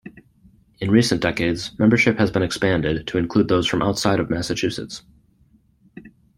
[0.79, 5.03] In recent decades membership has been expanded to include those from outside of Massachusetts.